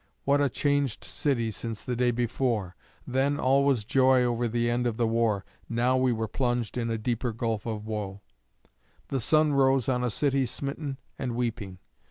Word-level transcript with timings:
What 0.25 0.41
a 0.41 0.49
changed 0.49 1.03
city 1.03 1.51
since 1.51 1.83
the 1.83 1.95
day 1.95 2.09
before! 2.09 2.75
Then 3.05 3.37
all 3.37 3.63
was 3.63 3.83
joy 3.85 4.23
over 4.23 4.47
the 4.47 4.67
end 4.67 4.87
of 4.87 4.97
the 4.97 5.05
war; 5.05 5.45
now 5.69 5.95
we 5.95 6.11
were 6.11 6.27
plunged 6.27 6.75
in 6.75 6.89
a 6.89 6.97
deeper 6.97 7.31
gulf 7.31 7.67
of 7.67 7.85
woe. 7.85 8.21
The 9.09 9.21
sun 9.21 9.53
rose 9.53 9.87
on 9.87 10.03
a 10.03 10.09
city 10.09 10.47
smitten 10.47 10.97
and 11.19 11.35
weeping. 11.35 11.77